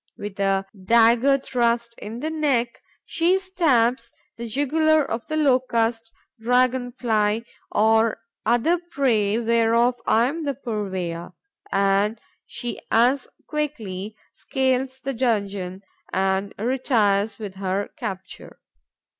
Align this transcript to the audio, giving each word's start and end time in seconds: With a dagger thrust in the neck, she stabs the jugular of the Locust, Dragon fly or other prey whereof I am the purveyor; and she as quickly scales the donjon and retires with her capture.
With 0.17 0.39
a 0.39 0.65
dagger 0.83 1.37
thrust 1.37 1.93
in 1.99 2.21
the 2.21 2.31
neck, 2.31 2.81
she 3.05 3.37
stabs 3.37 4.11
the 4.35 4.47
jugular 4.47 5.05
of 5.05 5.27
the 5.27 5.37
Locust, 5.37 6.11
Dragon 6.39 6.91
fly 6.93 7.43
or 7.71 8.17
other 8.43 8.79
prey 8.79 9.37
whereof 9.37 9.93
I 10.07 10.25
am 10.25 10.43
the 10.43 10.55
purveyor; 10.55 11.33
and 11.71 12.19
she 12.47 12.79
as 12.89 13.27
quickly 13.45 14.15
scales 14.33 15.01
the 15.01 15.13
donjon 15.13 15.83
and 16.11 16.55
retires 16.57 17.37
with 17.37 17.53
her 17.57 17.89
capture. 17.95 18.57